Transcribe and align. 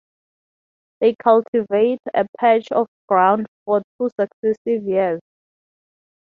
They 0.99 1.13
cultivate 1.23 1.99
a 2.15 2.25
patch 2.39 2.71
of 2.71 2.87
ground 3.07 3.45
for 3.65 3.83
two 3.99 4.09
successive 4.19 4.81
years. 4.83 5.21